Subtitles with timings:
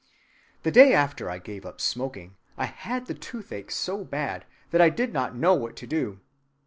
[0.63, 4.89] The day after I gave up smoking I had the toothache so bad that I
[4.89, 6.21] did not know what to do.